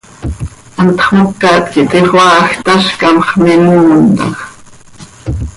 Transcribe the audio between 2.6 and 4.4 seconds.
tazcam x, mimoontaj.